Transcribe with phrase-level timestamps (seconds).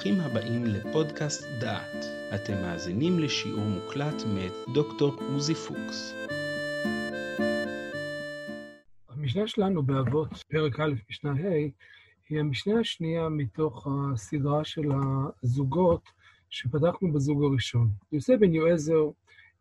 [0.00, 2.04] ברוכים הבאים לפודקאסט דעת.
[2.34, 6.14] אתם מאזינים לשיעור מוקלט מאת דוקטור עוזי פוקס.
[9.08, 11.68] המשנה שלנו באבות, פרק א', משנה ה',
[12.28, 14.88] היא המשנה השנייה מתוך הסדרה של
[15.42, 16.02] הזוגות
[16.50, 17.88] שפתחנו בזוג הראשון.
[18.12, 19.10] יוסף בן יועזר,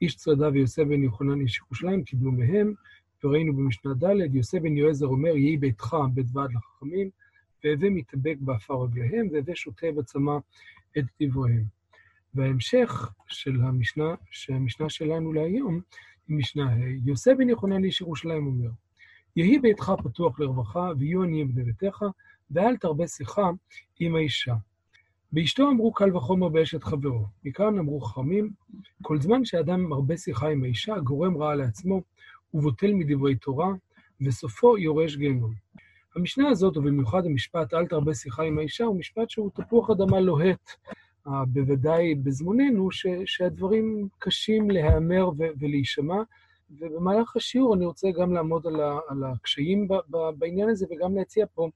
[0.01, 2.73] איש צרדה ויוסף בן יוחנן איש ירושלים, קיבלו מהם,
[3.23, 7.09] וראינו במשנה ד', יוסף בן יועזר אומר, יהי ביתך בית ועד לחכמים,
[7.63, 10.37] והווה מתאבק באפר רגליהם, והווה שותה בצמא
[10.97, 11.63] את דבריהם.
[12.33, 15.81] וההמשך של המשנה, שהמשנה שלנו להיום,
[16.27, 18.69] היא משנה ה', יוסף בן יוחנן איש ירושלים אומר,
[19.35, 22.03] יהי ביתך פתוח לרווחה, ויהיו עניים בני ביתך,
[22.51, 23.49] ואל תרבה שיחה
[23.99, 24.55] עם האישה.
[25.31, 27.25] באשתו אמרו קל וחומר באשת חברו.
[27.43, 28.51] מכאן אמרו חכמים,
[29.01, 32.01] כל זמן שאדם מרבה שיחה עם האישה, גורם רעה לעצמו,
[32.53, 33.69] ובוטל מדברי תורה,
[34.21, 35.53] וסופו יורש גיהנום.
[36.15, 40.69] המשנה הזאת, ובמיוחד המשפט אל תרבה שיחה עם האישה, הוא משפט שהוא תפוח אדמה לוהט,
[41.27, 45.29] uh, בוודאי בזמוננו, ש, שהדברים קשים להיאמר
[45.59, 46.21] ולהישמע.
[46.71, 48.75] ובמהלך השיעור אני רוצה גם לעמוד על,
[49.09, 51.69] על הקשיים ב- ב- בעניין הזה, וגם להציע פה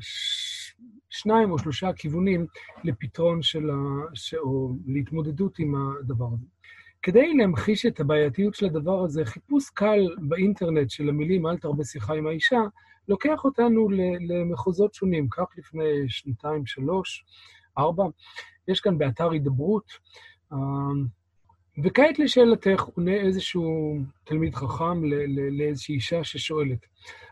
[0.00, 0.74] ש-
[1.10, 2.46] שניים או שלושה כיוונים
[2.84, 3.74] לפתרון של ה...
[4.14, 4.34] ש...
[4.34, 6.46] או להתמודדות עם הדבר הזה.
[7.02, 12.14] כדי להמחיש את הבעייתיות של הדבר הזה, חיפוש קל באינטרנט של המילים "אל תרבה שיחה
[12.14, 12.60] עם האישה",
[13.08, 13.88] לוקח אותנו
[14.28, 17.24] למחוזות שונים, כך לפני שנתיים, שלוש,
[17.78, 18.04] ארבע.
[18.68, 19.92] יש כאן באתר הידברות.
[21.84, 25.04] וכעת לשאלתך, עונה איזשהו תלמיד חכם
[25.58, 26.86] לאיזושהי אישה ששואלת.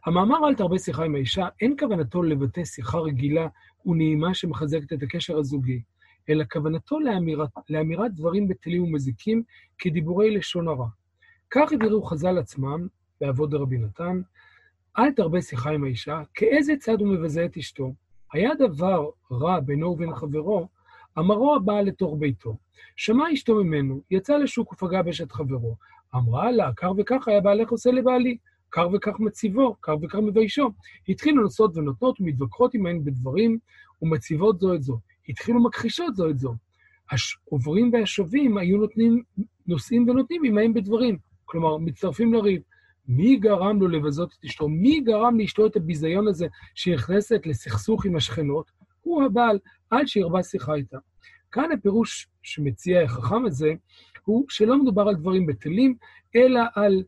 [0.07, 3.47] המאמר אל תרבה שיחה עם האישה, אין כוונתו לבטא שיחה רגילה
[3.87, 5.83] ונעימה שמחזקת את הקשר הזוגי,
[6.29, 9.43] אלא כוונתו לאמירת, לאמירת דברים בטלים ומזיקים
[9.79, 10.87] כדיבורי לשון הרע.
[11.51, 12.87] כך הבהירו חז"ל עצמם,
[13.21, 14.21] באבות דרבי נתן,
[14.99, 17.95] אל תרבה שיחה עם האישה, כאיזה צד הוא מבזה את אשתו.
[18.33, 20.69] היה דבר רע בינו ובין חברו,
[21.19, 22.57] אמרו הבעל לתוך ביתו.
[22.97, 25.77] שמע אשתו ממנו, יצא לשוק ופגע באשת חברו.
[26.15, 28.37] אמרה לה, כך וכך היה בעלך עושה לבעלי,
[28.71, 30.71] כך וכך מציבו, כך וכך מביישו.
[31.09, 33.59] התחילו נושאות ונותנות ומתווכחות עמהן בדברים
[34.03, 34.99] ומציבות זו את זו.
[35.29, 36.55] התחילו מכחישות זו את זו.
[37.11, 39.23] העוברים והשבים היו נותנים,
[39.67, 41.19] נושאים ונותנים עמהם בדברים.
[41.45, 42.63] כלומר, מצטרפים לריב.
[43.09, 44.69] מי גרם לו לבזות את אשתו?
[44.69, 48.71] מי גרם לאשתו את הביזיון הזה שהיא נכנסת לסכסוך עם השכנות?
[49.03, 49.59] הוא הבעל,
[49.91, 50.99] עד שירבה שיחה איתה.
[51.53, 53.73] כאן הפירוש שמציע החכם הזה,
[54.25, 55.95] הוא שלא מדובר על דברים בטלים,
[56.37, 57.05] אלא על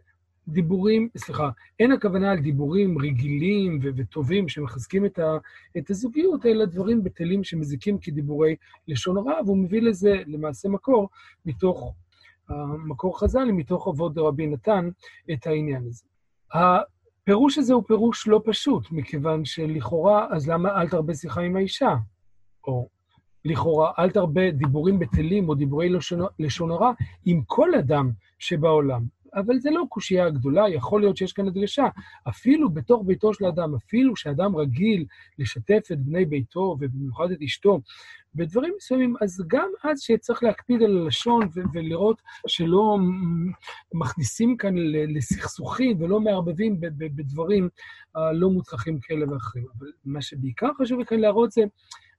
[0.49, 5.37] דיבורים, סליחה, אין הכוונה על דיבורים רגילים ו- וטובים שמחזקים את, ה-
[5.79, 8.57] את הזוגיות, אלא דברים בטלים שמזיקים כדיבורי
[8.89, 11.09] לשון הרע, והוא מביא לזה למעשה מקור
[11.47, 11.95] מתוך
[12.49, 14.89] המקור חז"ל מתוך אבות דרבי נתן
[15.33, 16.05] את העניין הזה.
[16.55, 21.97] הפירוש הזה הוא פירוש לא פשוט, מכיוון שלכאורה, אז למה אל תרבה שיחה עם האישה?
[22.67, 22.89] או
[23.45, 25.89] לכאורה, אל תרבה דיבורים בטלים או דיבורי
[26.39, 26.93] לשון, הרע
[27.25, 29.03] עם כל אדם שבעולם.
[29.37, 31.87] אבל זה לא קושייה גדולה, יכול להיות שיש כאן הדגשה.
[32.29, 35.05] אפילו בתוך ביתו של אדם, אפילו שאדם רגיל
[35.39, 37.81] לשתף את בני ביתו, ובמיוחד את אשתו,
[38.35, 42.99] בדברים מסוימים, אז גם אז שצריך להקפיד על הלשון ו- ולראות שלא
[43.95, 44.75] מכניסים כאן
[45.17, 47.69] לסכסוכים ולא מערבבים ב- ב- בדברים
[48.17, 49.67] uh, לא מוצלחים כאלה ואחרים.
[49.79, 51.63] אבל מה שבעיקר חשוב כאן להראות זה,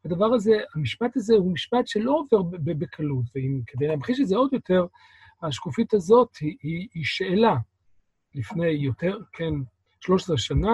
[0.06, 4.86] הדבר הזה, המשפט הזה הוא משפט שלא עובר בקלות, וכדי להמחיש את זה עוד יותר,
[5.44, 7.56] השקופית הזאת היא, היא, היא שאלה
[8.36, 9.54] לפני יותר, כן,
[10.00, 10.72] 13 שנה.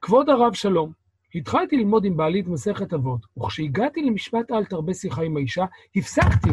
[0.00, 0.92] כבוד הרב שלום,
[1.34, 5.64] התחלתי ללמוד עם בעלי את מסכת אבות, וכשהגעתי למשפט אל תרבה שיחה עם האישה,
[5.96, 6.50] הפסקתי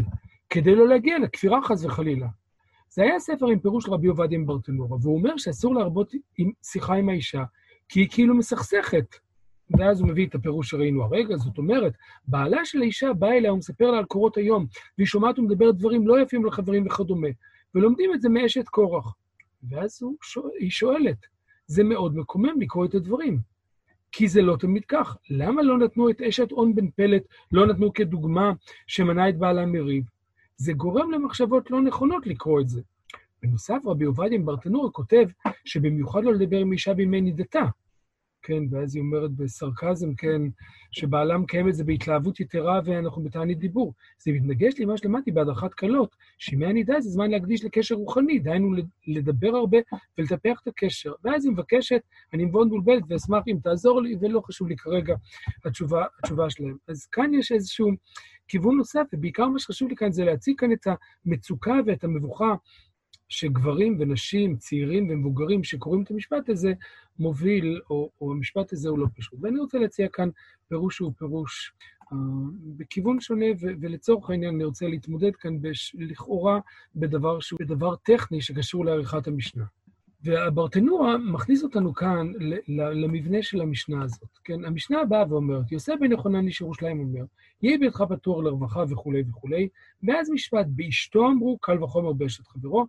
[0.50, 2.28] כדי לא להגיע לכפירה חס וחלילה.
[2.90, 7.10] זה היה ספר עם פירוש רבי עובדיה מברטנורה, והוא אומר שאסור להרבות עם שיחה עם
[7.10, 7.44] האישה,
[7.90, 9.16] כי היא כאילו מסכסכת.
[9.78, 11.94] ואז הוא מביא את הפירוש שראינו הרגע, זאת אומרת,
[12.28, 14.66] בעלה של האישה בא אליה ומספר לה על קורות היום,
[14.98, 17.28] והיא שומעת ומדברת דברים לא יפים לחברים וכדומה,
[17.76, 19.16] ולומדים את זה מאשת קורח.
[19.70, 21.18] ואז שואל, היא שואלת,
[21.68, 23.40] זה מאוד מקומם לקרוא את הדברים,
[24.12, 25.18] כי זה לא תמיד כך.
[25.30, 28.52] למה לא נתנו את אשת און בן פלט, לא נתנו כדוגמה
[28.88, 30.04] שמנע את בעלה מריב?
[30.58, 32.82] זה גורם למחשבות לא נכונות לקרוא את זה.
[33.44, 35.28] בנוסף, רבי עובדיה ברטנורה כותב
[35.66, 37.64] שבמיוחד לא לדבר עם אישה בימי נידתה.
[38.42, 40.42] כן, ואז היא אומרת בסרקזם, כן,
[40.92, 43.94] שבעלה מקיים את זה בהתלהבות יתרה ואנחנו בתענית דיבור.
[44.18, 48.72] זה מתנגש לי מה שלמדתי בהדרכת כלות, שימי הנידה זה זמן להקדיש לקשר רוחני, דהיינו
[49.08, 49.78] לדבר הרבה
[50.18, 51.14] ולטפח את הקשר.
[51.24, 52.02] ואז היא מבקשת,
[52.34, 55.16] אני מאוד מבולבלת ואשמח אם תעזור לי, ולא חשוב לי כרגע
[55.66, 56.78] התשובה, התשובה שלהם.
[56.88, 57.92] אז כאן יש איזשהו
[58.48, 60.88] כיוון נוסף, ובעיקר מה שחשוב לי כאן זה להציג כאן את
[61.26, 62.54] המצוקה ואת המבוכה
[63.30, 66.74] שגברים ונשים, צעירים ומבוגרים שקוראים את המשפט הזה,
[67.20, 69.40] מוביל, או, או המשפט הזה הוא לא פשוט.
[69.42, 70.30] ואני רוצה להציע כאן
[70.70, 71.74] פירוש שהוא פירוש
[72.78, 75.58] בכיוון שונה, ולצורך העניין אני רוצה להתמודד כאן
[75.94, 76.60] לכאורה
[76.96, 79.64] בדבר שהוא דבר טכני שקשור לעריכת המשנה.
[80.24, 82.32] והברטנורה מכניס אותנו כאן
[82.68, 84.30] למבנה של המשנה הזאת.
[84.44, 87.26] כן, המשנה באה ואומרת, יוסף בן יוחנן איש ירושלים אומר,
[87.62, 89.68] יהי ביתך פתוח לרווחה וכולי וכולי,
[90.04, 92.86] ואז משפט, באשתו אמרו, קל וחומר באשת חברו,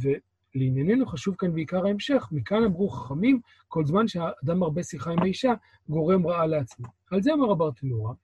[0.00, 5.54] ולענייננו חשוב כאן בעיקר ההמשך, מכאן אמרו חכמים, כל זמן שהאדם מרבה שיחה עם האישה,
[5.88, 6.86] גורם רעה לעצמו.
[7.10, 8.14] על זה אומר הברטנורה,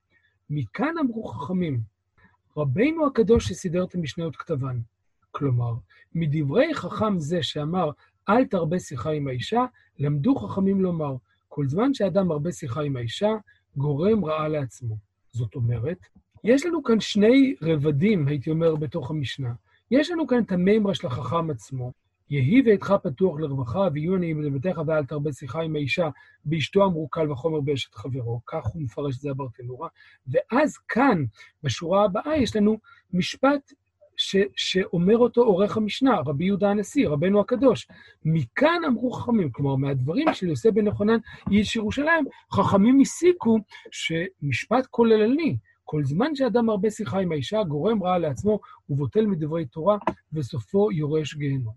[0.49, 1.79] מכאן אמרו חכמים,
[2.57, 4.79] רבינו הקדוש שסידר את המשניות כתבן.
[5.31, 5.73] כלומר,
[6.15, 7.91] מדברי חכם זה שאמר,
[8.29, 9.65] אל תרבה שיחה עם האישה,
[9.99, 11.15] למדו חכמים לומר,
[11.47, 13.29] כל זמן שאדם מרבה שיחה עם האישה,
[13.77, 14.97] גורם רעה לעצמו.
[15.31, 15.97] זאת אומרת,
[16.43, 19.53] יש לנו כאן שני רבדים, הייתי אומר, בתוך המשנה.
[19.91, 21.91] יש לנו כאן את המימרה של החכם עצמו,
[22.29, 26.09] יהי ואתך פתוח לרווחה, ויהיו עניים לבתיך ואל תרבה שיחה עם האישה,
[26.45, 29.89] באשתו אמרו קל וחומר באשת חברו, כך הוא מפרש את זה הברטנורה.
[30.27, 31.23] ואז כאן,
[31.63, 32.77] בשורה הבאה, יש לנו
[33.13, 33.73] משפט
[34.17, 37.87] ש, שאומר אותו עורך המשנה, רבי יהודה הנשיא, רבנו הקדוש.
[38.25, 41.17] מכאן אמרו חכמים, כלומר, מהדברים של יוסף בן יוחנן,
[41.51, 43.59] איש ירושלים, חכמים הסיקו
[43.91, 45.57] שמשפט כוללני,
[45.91, 48.59] כל זמן שאדם מרבה שיחה עם האישה, גורם רע לעצמו
[48.89, 49.97] ובוטל מדברי תורה,
[50.33, 51.73] וסופו יורש גיהנום.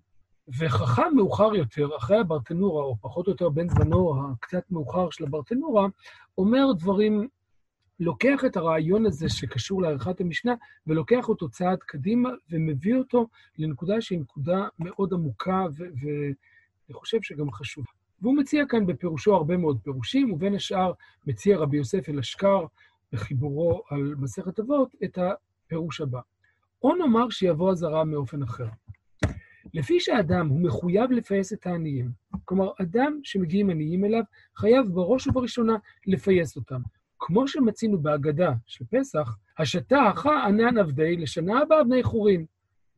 [0.59, 5.87] וחכם מאוחר יותר, אחרי הברטנורה, או פחות או יותר בין זמנו הקצת מאוחר של הברטנורה,
[6.39, 7.29] אומר דברים
[8.01, 10.55] לוקח את הרעיון הזה שקשור לעריכת המשנה,
[10.87, 13.27] ולוקח אותו צעד קדימה, ומביא אותו
[13.59, 17.91] לנקודה שהיא נקודה מאוד עמוקה, ואני חושב שגם חשובה.
[18.23, 20.93] והוא מציע כאן בפירושו הרבה מאוד פירושים, ובין השאר
[21.27, 22.67] מציע רבי יוסף אל-אשכר
[23.15, 26.21] בחיבורו על מסכת אבות את הפירוש הבא.
[26.83, 28.67] או נאמר שיבוא הזרה מאופן אחר.
[29.75, 32.11] לפי שהאדם הוא מחויב לפייס את העניים,
[32.45, 34.23] כלומר, אדם שמגיעים עניים אליו,
[34.57, 35.77] חייב בראש ובראשונה
[36.07, 36.81] לפייס אותם.
[37.19, 42.47] כמו שמצינו בהגדה של פסח, השתה אחא ענן עבדי לשנה הבאה בני חורין.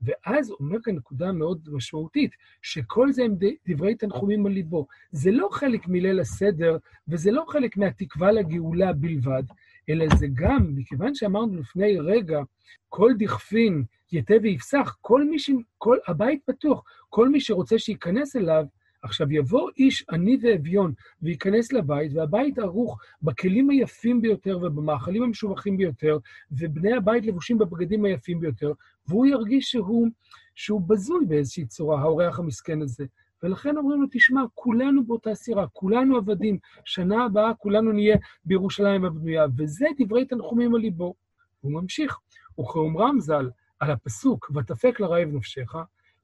[0.03, 2.31] ואז אומר כאן נקודה מאוד משמעותית,
[2.63, 3.35] שכל זה הם
[3.69, 4.87] דברי תנחומים על ליבו.
[5.11, 6.77] זה לא חלק מליל הסדר,
[7.09, 9.43] וזה לא חלק מהתקווה לגאולה בלבד,
[9.89, 12.41] אלא זה גם, מכיוון שאמרנו לפני רגע,
[12.89, 15.51] כל דכפין יתה ויפסח, כל מי ש...
[15.79, 15.97] כל...
[16.07, 18.65] הבית פתוח, כל מי שרוצה שייכנס אליו,
[19.03, 20.93] עכשיו, יבוא איש עני ואביון
[21.23, 26.19] וייכנס לבית, והבית ערוך בכלים היפים ביותר ובמאכלים המשובחים ביותר,
[26.51, 28.73] ובני הבית לבושים בבגדים היפים ביותר,
[29.09, 30.09] והוא ירגיש שהוא,
[30.55, 33.05] שהוא בזוי באיזושהי צורה, האורח המסכן הזה.
[33.47, 39.47] ולכן אומרים לו, תשמע, כולנו באותה סירה, כולנו עבדים, שנה הבאה כולנו נהיה בירושלים הבנויה,
[39.57, 41.15] וזה דברי תנחומים על ליבו.
[41.61, 42.19] הוא ממשיך,
[42.61, 43.51] וכאומרם ז"ל,
[43.81, 45.75] על הפסוק, ותפק לרעב נפשך,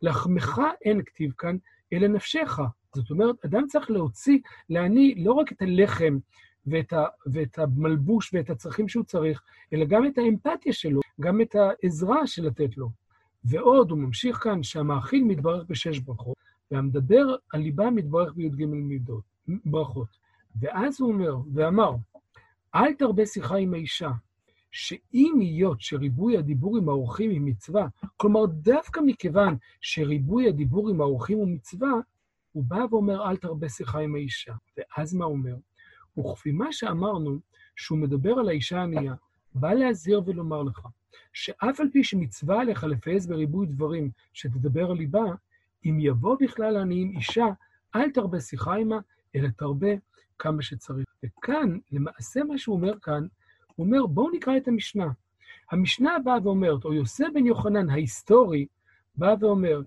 [0.03, 1.57] לחמך אין כתיב כאן,
[1.93, 2.61] אלא נפשך.
[2.95, 4.39] זאת אומרת, אדם צריך להוציא,
[4.71, 6.19] לעני, לא רק את הלחם
[6.67, 9.43] ואת, ה, ואת המלבוש ואת הצרכים שהוא צריך,
[9.73, 12.91] אלא גם את האמפתיה שלו, גם את העזרה של לתת לו.
[13.45, 16.37] ועוד, הוא ממשיך כאן, שהמאכיל מתברך בשש ברכות,
[16.73, 19.25] והמדבר על ליבה מתברך בי"ג מידות,
[19.65, 20.09] ברכות.
[20.61, 21.95] ואז הוא אומר, ואמר,
[22.75, 24.11] אל תרבה שיחה עם האישה,
[24.71, 31.39] שאם היות שריבוי הדיבור עם האורחים היא מצווה, כלומר, דווקא מכיוון שריבוי הדיבור עם האורחים
[31.39, 31.93] הוא מצווה,
[32.53, 34.55] הוא בא ואומר, אל תרבה שיחה עם האישה.
[34.77, 35.57] ואז מה אומר?
[36.19, 37.39] וכפי מה שאמרנו,
[37.77, 39.15] שהוא מדבר על האישה הענייה,
[39.55, 40.81] בא להזהיר ולומר לך,
[41.33, 45.25] שאף על פי שמצווה עליך לפייס בריבוי דברים שתדבר על ליבה,
[45.85, 47.47] אם יבוא בכלל העניים אישה,
[47.97, 48.99] אל תרבה שיחה עמה,
[49.37, 49.89] אלא תרבה
[50.39, 51.07] כמה שצריך.
[51.25, 53.27] וכאן, למעשה מה שהוא אומר כאן,
[53.75, 55.09] הוא אומר, בואו נקרא את המשנה.
[55.71, 58.67] המשנה באה ואומרת, או יוסף בן יוחנן ההיסטורי,
[59.15, 59.81] בא ואומר,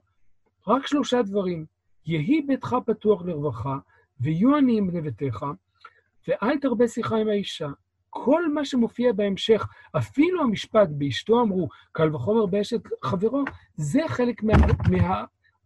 [0.67, 1.65] רק שלושה דברים,
[2.05, 3.77] יהי ביתך פתוח לרווחה,
[4.19, 5.45] ויהיו עניים בני ביתך,
[6.27, 7.69] ואל תרבה שיחה עם האישה.
[8.09, 13.43] כל מה שמופיע בהמשך, אפילו המשפט באשתו אמרו, קל וחומר באשת חברו,
[13.75, 14.53] זה חלק מה,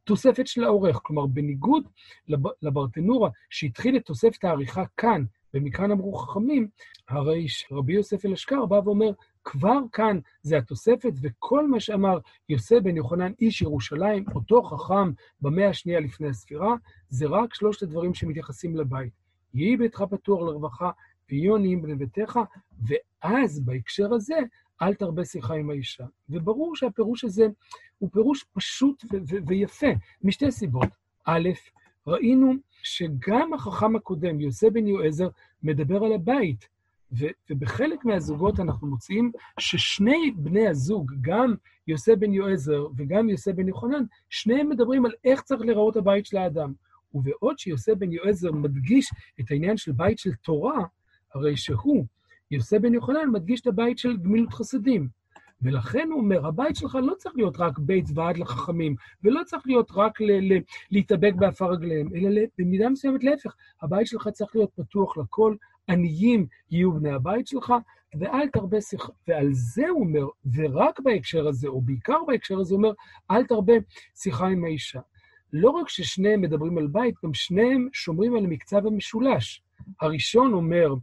[0.10, 1.00] מהתוספת של העורך.
[1.04, 1.88] כלומר, בניגוד
[2.28, 5.24] לב, לברטנורה, שהתחיל את תוספת העריכה כאן,
[5.54, 6.68] ומכאן אמרו חכמים,
[7.10, 9.12] הרי רבי יוסף אל-אשכר בא ואומר,
[9.44, 15.12] כבר כאן זה התוספת, וכל מה שאמר יוסף בן יוחנן, איש ירושלים, אותו חכם
[15.42, 16.76] במאה השנייה לפני הספירה,
[17.10, 19.14] זה רק שלושת הדברים שמתייחסים לבית.
[19.54, 20.92] יהי ביתך פתוח לרווחה,
[21.30, 22.40] ויהיו עניים בני ביתך,
[22.88, 24.38] ואז בהקשר הזה,
[24.82, 26.06] אל תרבה שיחה עם האישה.
[26.30, 27.48] וברור שהפירוש הזה
[28.00, 29.06] הוא פירוש פשוט
[29.48, 29.88] ויפה,
[30.24, 30.90] משתי סיבות.
[31.26, 31.50] א',
[32.08, 32.54] ראינו
[32.84, 35.30] שגם החכם הקודם, יוסף בן יועזר,
[35.64, 36.68] מדבר על הבית.
[37.20, 41.54] ו- ובחלק מהזוגות אנחנו מוצאים ששני בני הזוג, גם
[41.88, 46.38] יוסי בן יועזר וגם יוסי בן יוחנן, שניהם מדברים על איך צריך לראות הבית של
[46.38, 46.74] האדם.
[47.14, 50.84] ובעוד שיוסי בן יועזר מדגיש את העניין של בית של תורה,
[51.34, 52.06] הרי שהוא
[52.52, 55.19] יוסי בן יוחנן מדגיש את הבית של גמילות חסדים.
[55.62, 59.92] ולכן הוא אומר, הבית שלך לא צריך להיות רק בית ועד לחכמים, ולא צריך להיות
[59.96, 60.62] רק ל- ל-
[60.92, 65.56] להתאבק באפר רגליהם, אלא במידה מסוימת להפך, הבית שלך צריך להיות פתוח לכל,
[65.90, 67.74] עניים יהיו בני הבית שלך,
[68.20, 72.78] ואל תרבה שיחה, ועל זה הוא אומר, ורק בהקשר הזה, או בעיקר בהקשר הזה, הוא
[72.78, 72.94] אומר,
[73.32, 73.74] אל תרבה
[74.16, 75.00] שיחה עם האישה.
[75.54, 79.62] לא רק ששניהם מדברים על בית, גם שניהם שומרים על מקצב המשולש.
[80.02, 80.94] הראשון אומר,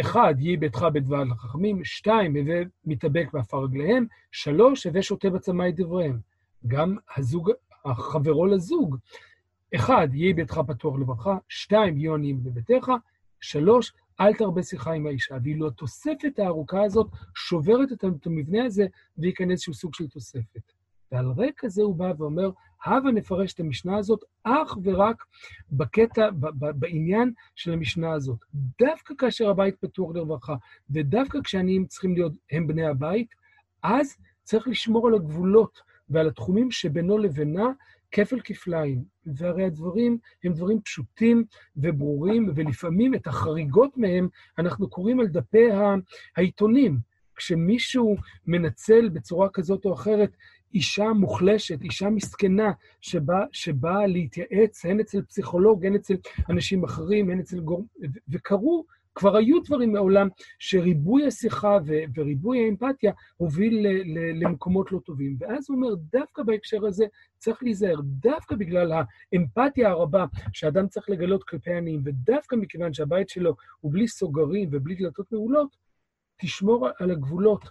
[0.00, 5.76] אחד, יהי ביתך בדבר לחכמים, שתיים, הווה מתאבק באפר רגליהם, שלוש, הווה שותה בצמא את
[5.76, 6.18] דבריהם.
[6.66, 7.50] גם הזוג,
[7.84, 8.96] החברותא לזוג,
[9.74, 12.92] אחד, יהי ביתך פתוח לברכה, שתיים, יהיו עניים בביתך,
[13.40, 15.36] שלוש, אל תרבה שיחה עם האישה.
[15.42, 18.86] ואילו התוספת הארוכה הזאת שוברת את המבנה הזה
[19.18, 20.72] וייכנס איזשהו סוג של תוספת.
[21.14, 22.50] ועל רקע זה הוא בא ואומר,
[22.84, 25.24] הבה נפרש את המשנה הזאת אך ורק
[25.72, 26.28] בקטע,
[26.58, 28.38] בעניין של המשנה הזאת.
[28.80, 30.54] דווקא כאשר הבית פתוח לרווחה,
[30.90, 33.34] ודווקא כשעניים צריכים להיות הם בני הבית,
[33.82, 35.80] אז צריך לשמור על הגבולות
[36.10, 37.66] ועל התחומים שבינו לבינה
[38.10, 39.04] כפל כפליים.
[39.26, 41.44] והרי הדברים הם דברים פשוטים
[41.76, 44.28] וברורים, ולפעמים את החריגות מהם
[44.58, 45.68] אנחנו קוראים על דפי
[46.36, 46.98] העיתונים.
[47.36, 48.16] כשמישהו
[48.46, 50.36] מנצל בצורה כזאת או אחרת
[50.74, 56.14] אישה מוחלשת, אישה מסכנה, שבאה שבא להתייעץ, הן אצל פסיכולוג, הן אצל
[56.50, 57.84] אנשים אחרים, הן אצל גורם...
[58.28, 60.28] וקרו, כבר היו דברים מעולם
[60.58, 65.36] שריבוי השיחה ו- וריבוי האמפתיה הוביל ל- ל- למקומות לא טובים.
[65.40, 67.04] ואז הוא אומר, דווקא בהקשר הזה
[67.38, 68.92] צריך להיזהר, דווקא בגלל
[69.32, 74.94] האמפתיה הרבה שאדם צריך לגלות כלפי עניים, ודווקא מכיוון שהבית שלו הוא בלי סוגרים ובלי
[74.94, 75.76] דלתות מעולות,
[76.40, 77.64] תשמור על הגבולות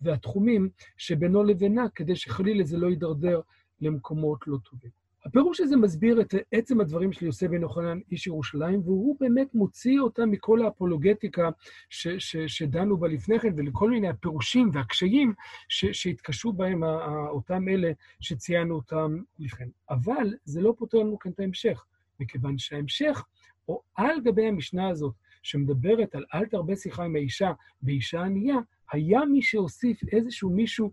[0.00, 3.40] והתחומים שבינו לבינה, כדי שחלילה זה לא יידרדר
[3.80, 5.06] למקומות לא טובים.
[5.26, 10.00] הפירוש הזה מסביר את עצם הדברים של יוסף בן יוחנן, איש ירושלים, והוא באמת מוציא
[10.00, 11.50] אותם מכל האפולוגטיקה
[11.90, 15.34] ש, ש, שדנו בה לפני כן, ולכל מיני הפירושים והקשיים
[15.68, 16.82] ש, שהתקשו בהם
[17.28, 19.66] אותם אלה שציינו אותם לפני.
[19.90, 21.84] אבל זה לא פותר לנו כאן את ההמשך,
[22.20, 23.24] מכיוון שההמשך,
[23.68, 27.52] או על גבי המשנה הזאת, שמדברת על אל תרבה שיחה עם האישה
[27.82, 28.56] באישה ענייה,
[28.92, 30.90] היה מי שהוסיף איזשהו מישהו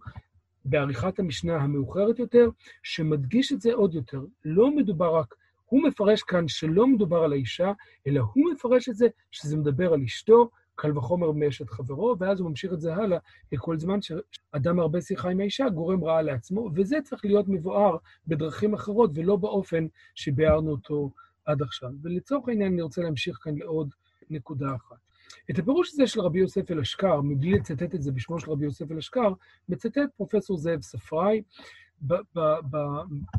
[0.65, 2.49] בעריכת המשנה המאוחרת יותר,
[2.83, 4.21] שמדגיש את זה עוד יותר.
[4.45, 5.35] לא מדובר רק,
[5.65, 7.71] הוא מפרש כאן שלא מדובר על האישה,
[8.07, 12.49] אלא הוא מפרש את זה שזה מדבר על אשתו, קל וחומר מאשת חברו, ואז הוא
[12.49, 13.17] ממשיך את זה הלאה,
[13.57, 17.97] כל זמן שאדם הרבה שיחה עם האישה גורם רעה לעצמו, וזה צריך להיות מבואר
[18.27, 21.11] בדרכים אחרות ולא באופן שביארנו אותו
[21.45, 21.89] עד עכשיו.
[22.01, 23.89] ולצורך העניין אני רוצה להמשיך כאן לעוד
[24.29, 25.02] נקודה אחת.
[25.51, 28.91] את הפירוש הזה של רבי יוסף אל-אשכר, מבלי לצטט את זה בשמו של רבי יוסף
[28.91, 29.33] אל-אשכר,
[29.69, 31.41] מצטט פרופסור זאב ספראי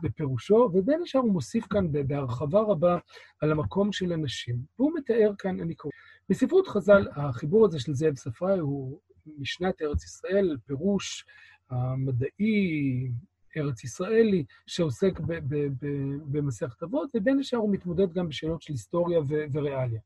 [0.03, 2.99] בפירושו, ובין השאר הוא מוסיף כאן בהרחבה רבה
[3.41, 4.57] על המקום של הנשים.
[4.79, 5.93] והוא מתאר כאן, אני קורא,
[6.29, 8.99] בספרות חז"ל, החיבור הזה של זאב ספראי הוא
[9.39, 11.25] משנת ארץ ישראל, פירוש
[11.71, 13.11] המדעי,
[13.57, 15.21] ארץ ישראלי, שעוסק
[16.27, 19.21] במסכת אבות, ובין השאר הוא מתמודד גם בשאלות של היסטוריה
[19.53, 20.01] וריאליה.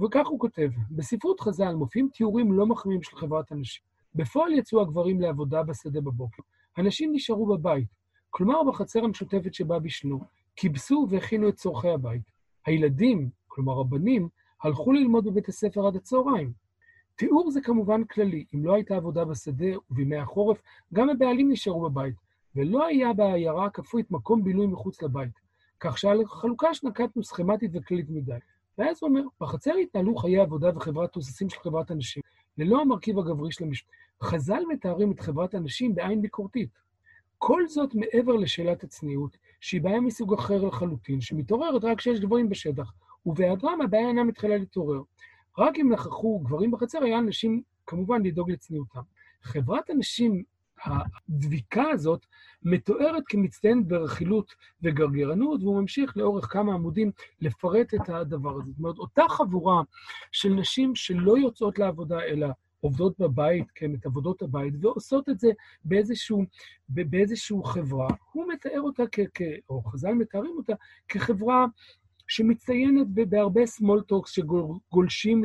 [0.00, 3.82] וכך הוא כותב, בספרות חז"ל מופיעים תיאורים לא מחמיאים של חברת הנשים.
[4.14, 6.42] בפועל יצאו הגברים לעבודה בשדה בבוקר,
[6.76, 7.88] הנשים נשארו בבית,
[8.30, 10.20] כלומר בחצר המשותפת שבה בישנו,
[10.56, 12.22] כיבסו והכינו את צורכי הבית.
[12.66, 14.28] הילדים, כלומר הבנים,
[14.62, 16.52] הלכו ללמוד בבית הספר עד הצהריים.
[17.16, 22.14] תיאור זה כמובן כללי, אם לא הייתה עבודה בשדה ובימי החורף, גם הבעלים נשארו בבית,
[22.56, 25.40] ולא היה בעיירה הכפרית מקום בילוי מחוץ לבית,
[25.80, 28.38] כך שהחלוקה שנקטנו סכמטית וכללית מדי.
[28.78, 32.22] ואז הוא אומר, בחצר התנהלו חיי עבודה וחברת תוססים של חברת הנשים,
[32.58, 33.90] ללא המרכיב הגברי של המשפט.
[34.22, 36.70] חז"ל מתארים את חברת הנשים בעין ביקורתית.
[37.38, 42.92] כל זאת מעבר לשאלת הצניעות, שהיא בעיה מסוג אחר לחלוטין, שמתעוררת רק כשיש גברים בשטח,
[43.26, 45.02] ובהיעדרם הבעיה אינה מתחילה להתעורר.
[45.58, 49.00] רק אם נכחו גברים בחצר, היה אנשים כמובן לדאוג לצניעותם.
[49.42, 50.42] חברת הנשים
[50.84, 52.26] הדביקה הזאת
[52.62, 57.10] מתוארת כמצטיינת ברכילות וגרגרנות, והוא ממשיך לאורך כמה עמודים
[57.40, 58.70] לפרט את הדבר הזה.
[58.70, 59.82] זאת אומרת, אותה חבורה
[60.32, 62.46] של נשים שלא יוצאות לעבודה, אלא
[62.80, 65.50] עובדות בבית, כן, את עבודות הבית, ועושות את זה
[65.84, 66.44] באיזשהו,
[66.88, 70.72] באיזשהו חברה, הוא מתאר אותה, כ, כ, או חז"ל מתארים אותה,
[71.08, 71.66] כחברה
[72.32, 75.42] שמצטיינת בהרבה small talks שגולשים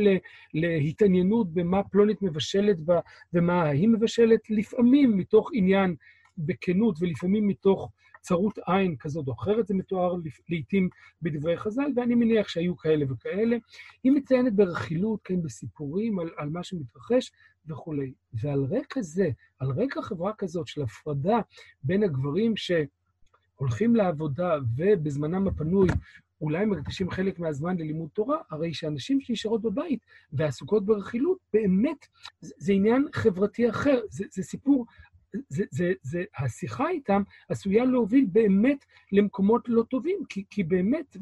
[0.54, 3.00] להתעניינות במה פלונית מבשלת בה
[3.34, 5.96] ומה היא מבשלת, לפעמים מתוך עניין
[6.38, 7.92] בכנות ולפעמים מתוך
[8.22, 10.16] צרות עין כזאת או אחרת, זה מתואר
[10.50, 10.90] לעיתים
[11.22, 13.58] בדברי חז"ל, ואני מניח שהיו כאלה וכאלה.
[14.04, 17.32] היא מציינת ברכילות, כן, בסיפורים על, על מה שמתרחש
[17.68, 18.14] וכולי.
[18.34, 19.30] ועל רקע זה,
[19.60, 21.40] על רקע חברה כזאת של הפרדה
[21.84, 22.72] בין הגברים ש...
[23.58, 25.88] הולכים לעבודה ובזמנם הפנוי
[26.42, 32.08] אולי מקדישים חלק מהזמן ללימוד תורה, הרי שאנשים שנשארות בבית ועסוקות ברכילות, באמת,
[32.42, 34.86] זה, זה עניין חברתי אחר, זה, זה סיפור,
[35.50, 41.18] זה, זה, זה, השיחה איתם עשויה להוביל באמת למקומות לא טובים, כי, כי באמת,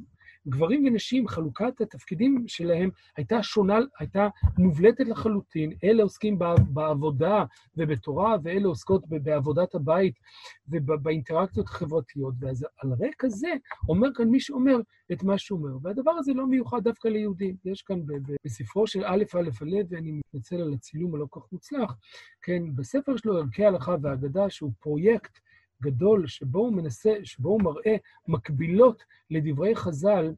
[0.48, 5.74] גברים ונשים, חלוקת התפקידים שלהם הייתה שונה, הייתה מובלטת לחלוטין.
[5.84, 7.46] אלה עוסקים בעבודה
[7.78, 10.20] ובתורה, ואלה עוסקות בעבודת הבית
[10.68, 12.34] ובאינטראקציות החברתיות.
[12.40, 13.50] ואז על רקע זה
[13.90, 14.78] אומר כאן מי שאומר
[15.12, 15.78] את מה שהוא אומר.
[15.82, 17.56] והדבר הזה לא מיוחד דווקא ליהודים.
[17.66, 18.02] יש כאן
[18.46, 21.96] בספרו של א' א' הלב, ואני מתנצל על הצילום הלא כך מוצלח,
[22.42, 25.40] כן, בספר שלו, ערכי ההלכה והאגדה, שהוא פרויקט
[25.82, 27.96] גדול שבו הוא מנסה, שבו הוא מראה
[28.28, 30.34] מקבילות לדברי חז"ל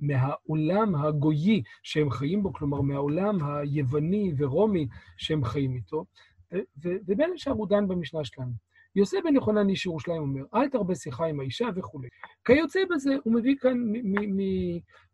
[0.00, 6.04] מהעולם הגויי שהם חיים בו, כלומר מהעולם היווני ורומי שהם חיים איתו,
[6.82, 8.52] ובין השאר הוא דן במשנה שלנו.
[8.96, 12.08] יוסף בן יוחנן איש ירושלים אומר, אל תרבה שיחה עם האישה וכולי.
[12.44, 13.92] כיוצא בזה, הוא מביא כאן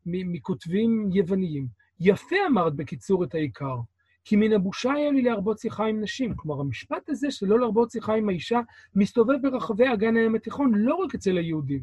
[0.07, 1.67] מכותבים יווניים.
[2.01, 3.77] יפה אמרת בקיצור את העיקר,
[4.25, 6.35] כי מן הבושה היה לי להרבות שיחה עם נשים.
[6.37, 8.61] כלומר, המשפט הזה של לא להרבות שיחה עם האישה
[8.95, 11.83] מסתובב ברחבי אגן הים התיכון, לא רק אצל היהודים.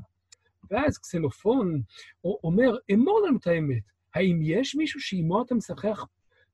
[0.71, 1.81] ואז קסנופון
[2.23, 3.83] אומר, אמור לנו את האמת,
[4.15, 6.05] האם יש מישהו שעימו אתה משחח,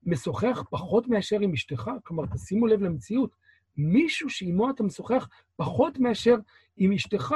[0.06, 1.90] משוחח פחות מאשר עם אשתך?
[2.04, 3.32] כלומר, תשימו לב למציאות,
[3.78, 6.36] מישהו שעימו אתה משוחח פחות מאשר
[6.78, 7.36] עם אשתך.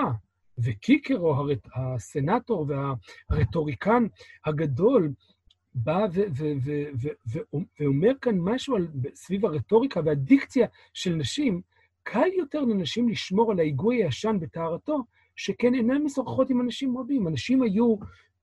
[0.58, 2.66] וקיקרו, הרט, הסנטור
[3.30, 4.06] והרטוריקן
[4.46, 5.12] הגדול,
[5.74, 6.08] בא
[7.80, 11.62] ואומר כאן משהו על, סביב הרטוריקה והדיקציה של נשים,
[12.04, 15.04] קל יותר לנשים לשמור על ההיגוי הישן בטהרתו,
[15.36, 17.28] שכן אינן משוחחות עם אנשים רבים.
[17.28, 17.96] אנשים היו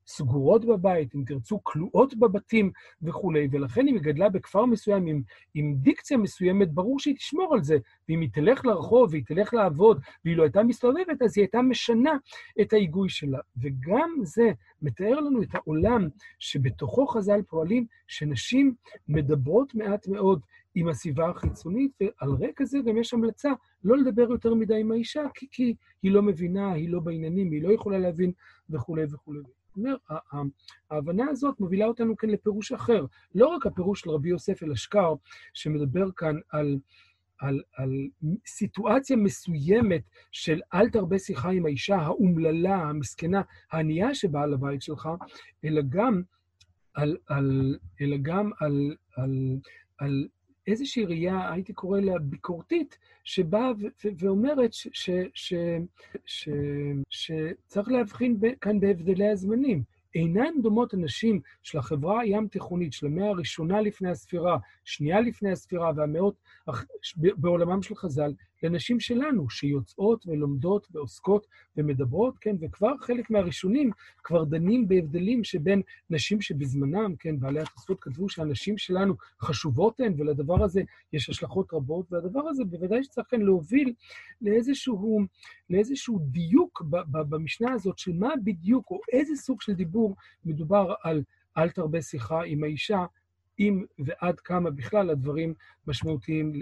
[0.09, 2.71] סגורות בבית, אם תרצו, כלואות בבתים
[3.03, 5.23] וכולי, ולכן אם היא גדלה בכפר מסוים עם,
[5.55, 7.79] עם דיקציה מסוימת, ברור שהיא תשמור על זה.
[8.09, 12.12] ואם היא תלך לרחוב והיא תלך לעבוד, והיא לא הייתה מסתובבת, אז היא הייתה משנה
[12.61, 13.38] את ההיגוי שלה.
[13.57, 14.50] וגם זה
[14.83, 18.75] מתאר לנו את העולם שבתוכו חז"ל פועלים, שנשים
[19.09, 20.41] מדברות מעט מאוד
[20.75, 23.53] עם הסביבה החיצונית, ועל רקע זה גם יש המלצה
[23.85, 27.62] לא לדבר יותר מדי עם האישה, כי, כי היא לא מבינה, היא לא בעניינים, היא
[27.62, 28.33] לא יכולה להבין
[28.71, 29.58] וכולי וכולי.
[29.68, 30.00] זאת אומרת,
[30.90, 33.07] ההבנה הזאת מובילה אותנו כאן לפירוש אחר.
[33.35, 35.14] לא רק הפירוש של רבי יוסף אל-אשכר,
[35.54, 36.78] שמדבר כאן על,
[37.38, 37.90] על, על
[38.46, 40.02] סיטואציה מסוימת
[40.33, 45.09] של אל תרבה שיחה עם האישה האומללה, המסכנה, הענייה שבאה לבית שלך,
[45.64, 46.22] אלא גם
[46.94, 49.59] על, על, אלא גם על, על,
[49.98, 50.28] על
[50.68, 53.70] איזושהי ראייה, הייתי קורא לה ביקורתית, שבאה
[54.18, 54.70] ואומרת
[57.09, 59.83] שצריך להבחין כאן בהבדלי הזמנים.
[60.14, 65.92] אינן דומות הנשים של החברה הים תיכונית, של המאה הראשונה לפני הספירה, שנייה לפני הספירה
[65.96, 66.35] והמאות
[67.16, 73.90] בעולמם של חז"ל, לנשים שלנו, שיוצאות ולומדות ועוסקות ומדברות, כן, וכבר חלק מהראשונים
[74.25, 80.64] כבר דנים בהבדלים שבין נשים שבזמנם, כן, בעלי התוספות כתבו שהנשים שלנו חשובות הן, ולדבר
[80.64, 83.92] הזה יש השלכות רבות, והדבר הזה בוודאי שצריך כאן להוביל
[84.42, 85.21] לאיזשהו,
[85.71, 91.23] לאיזשהו דיוק במשנה הזאת של מה בדיוק, או איזה סוג של דיבור מדובר על
[91.59, 93.05] אל תרבה שיחה עם האישה,
[93.59, 95.55] אם ועד כמה בכלל הדברים
[95.87, 96.53] משמעותיים.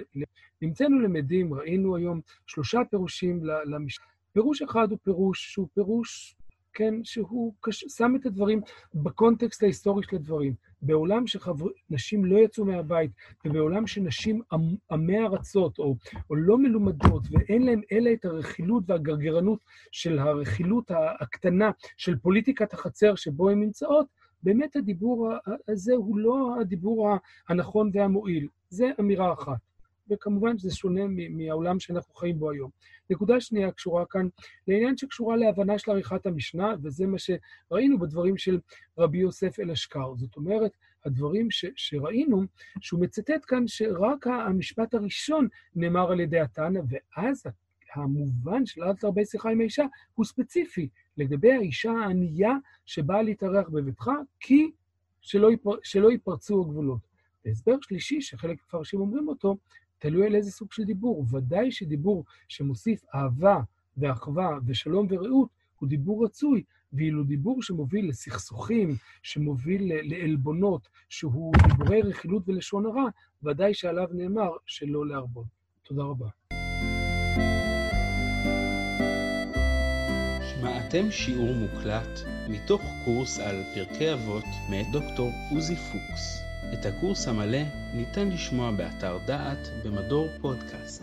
[0.63, 4.07] נמצאנו למדים, ראינו היום שלושה פירושים למשנה.
[4.33, 6.37] פירוש אחד הוא פירוש שהוא פירוש,
[6.73, 7.85] כן, שהוא קש...
[7.89, 8.61] שם את הדברים
[8.95, 10.55] בקונטקסט ההיסטורי של הדברים.
[10.83, 13.11] בעולם שנשים לא יצאו מהבית,
[13.45, 14.43] ובעולם שנשים
[14.91, 15.97] עמי ארצות, או,
[16.31, 19.59] או לא מלומדות, ואין להן אלא את הרכילות והגרגרנות
[19.91, 24.07] של הרכילות הקטנה של פוליטיקת החצר שבו הן נמצאות,
[24.42, 25.31] באמת הדיבור
[25.68, 27.09] הזה הוא לא הדיבור
[27.49, 28.49] הנכון והמועיל.
[28.68, 29.59] זה אמירה אחת.
[30.11, 32.70] וכמובן שזה שונה מהעולם שאנחנו חיים בו היום.
[33.11, 34.29] נקודה שנייה קשורה כאן
[34.68, 38.61] לעניין שקשורה להבנה של עריכת המשנה, וזה מה שראינו בדברים של
[38.99, 40.14] רבי יוסף אל-אשכר.
[40.16, 40.70] זאת אומרת,
[41.05, 42.42] הדברים ש, שראינו,
[42.81, 47.42] שהוא מצטט כאן שרק המשפט הראשון נאמר על ידי התנא, ואז
[47.94, 52.53] המובן של אל תרבה שיחה עם האישה הוא ספציפי לגבי האישה הענייה
[52.87, 54.71] שבאה להתארח בביתך, כי
[55.21, 57.01] שלא, יפר, שלא ייפרצו הגבולות.
[57.45, 59.57] והסבר שלישי, שחלק מפרשים אומרים אותו,
[59.99, 61.25] תלוי על איזה סוג של דיבור.
[61.31, 63.61] ודאי שדיבור שמוסיף אהבה
[63.97, 65.49] ואחווה ושלום ורעות
[65.79, 73.09] הוא דיבור רצוי, ואילו דיבור שמוביל לסכסוכים, שמוביל לעלבונות, שהוא דיבורי רכילות ולשון הרע,
[73.43, 75.47] ודאי שעליו נאמר שלא להרבות.
[75.83, 76.46] תודה רבה.
[80.97, 86.43] שמעתם שיעור מוקלט מתוך קורס על פרקי אבות מאת דוקטור עוזי פוקס.
[86.73, 87.63] את הקורס המלא
[87.95, 91.03] ניתן לשמוע באתר דעת במדור פודקאסט.